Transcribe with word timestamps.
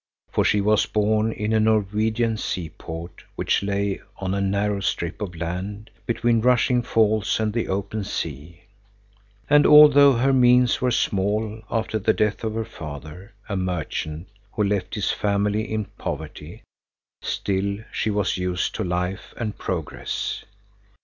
For 0.31 0.43
she 0.43 0.61
was 0.61 0.87
born 0.87 1.31
in 1.31 1.53
a 1.53 1.59
Norwegian 1.59 2.35
seaport 2.35 3.23
which 3.35 3.61
lay 3.61 4.01
on 4.17 4.33
a 4.33 4.41
narrow 4.41 4.79
strip 4.79 5.21
of 5.21 5.35
land 5.35 5.91
between 6.07 6.41
rushing 6.41 6.81
falls 6.81 7.39
and 7.39 7.53
the 7.53 7.67
open 7.67 8.03
sea, 8.03 8.61
and 9.47 9.67
although 9.67 10.13
her 10.13 10.33
means 10.33 10.81
were 10.81 10.89
small 10.89 11.61
after 11.69 11.99
the 11.99 12.13
death 12.13 12.43
of 12.43 12.55
her 12.55 12.65
father, 12.65 13.33
a 13.47 13.55
merchant, 13.55 14.27
who 14.53 14.63
left 14.63 14.95
his 14.95 15.11
family 15.11 15.71
in 15.71 15.85
poverty, 15.99 16.63
still 17.21 17.77
she 17.91 18.09
was 18.09 18.37
used 18.37 18.73
to 18.73 18.83
life 18.83 19.35
and 19.37 19.59
progress. 19.59 20.43